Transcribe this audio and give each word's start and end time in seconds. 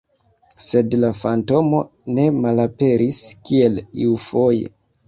Sed 0.67 0.95
la 1.03 1.11
fantomo 1.19 1.83
ne 2.17 2.27
malaperis, 2.41 3.25
kiel 3.51 3.83
iufoje. 4.09 4.71